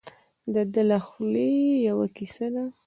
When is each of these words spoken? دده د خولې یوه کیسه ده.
دده 0.53 0.81
د 0.89 0.91
خولې 1.07 1.51
یوه 1.87 2.07
کیسه 2.17 2.47
ده. 2.55 2.63